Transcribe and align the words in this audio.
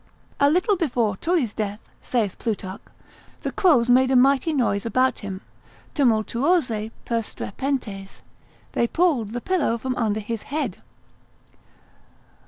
A 0.39 0.49
little 0.49 0.75
before 0.77 1.15
Tully's 1.17 1.53
death 1.53 1.79
(saith 2.01 2.39
Plutarch) 2.39 2.81
the 3.43 3.51
crows 3.51 3.87
made 3.87 4.09
a 4.09 4.15
mighty 4.15 4.51
noise 4.51 4.83
about 4.83 5.19
him, 5.19 5.41
tumultuose 5.93 6.89
perstrepentes, 7.05 8.21
they 8.71 8.87
pulled 8.87 9.31
the 9.31 9.41
pillow 9.41 9.77
from 9.77 9.95
under 9.97 10.19
his 10.19 10.41
head. 10.49 10.79